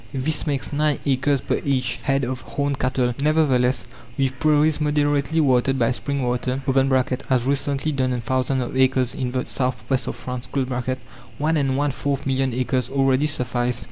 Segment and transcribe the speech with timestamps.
[0.15, 3.13] This makes nine acres per each head of horned cattle.
[3.21, 3.85] Nevertheless,
[4.17, 6.63] with prairies moderately watered by spring water
[7.29, 10.49] (as recently done on thousands of acres in the southwest of France),
[11.37, 13.79] one and one fourth million acres already suffice.